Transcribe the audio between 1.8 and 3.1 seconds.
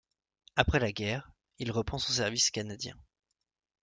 son service canadien.